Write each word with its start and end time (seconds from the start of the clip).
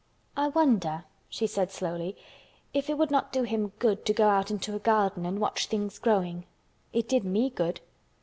"I 0.35 0.47
wonder," 0.47 1.03
she 1.29 1.45
said 1.45 1.69
slowly, 1.71 2.17
"if 2.73 2.89
it 2.89 2.97
would 2.97 3.11
not 3.11 3.31
do 3.31 3.43
him 3.43 3.67
good 3.77 4.03
to 4.07 4.13
go 4.15 4.29
out 4.29 4.49
into 4.49 4.75
a 4.75 4.79
garden 4.79 5.27
and 5.27 5.37
watch 5.39 5.67
things 5.67 5.99
growing. 5.99 6.47
It 6.91 7.07
did 7.07 7.23
me 7.23 7.51
good." 7.51 7.81